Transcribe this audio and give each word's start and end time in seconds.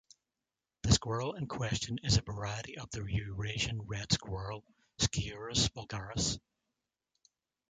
The 0.81 0.93
squirrel 0.93 1.35
in 1.35 1.47
question 1.47 1.99
is 2.01 2.17
a 2.17 2.23
variety 2.23 2.75
of 2.79 2.89
the 2.89 3.03
Eurasian 3.05 3.83
red 3.83 4.11
squirrel, 4.11 4.65
"Sciurus 4.97 5.69
vulgaris". 5.75 6.39